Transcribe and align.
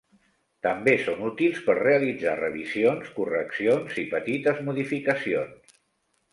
També 0.67 0.95
són 1.03 1.21
útils 1.27 1.59
per 1.67 1.75
realitzar 1.81 2.33
revisions, 2.41 3.13
correccions 3.21 4.01
i 4.07 4.09
petites 4.17 4.67
modificacions. 4.73 5.75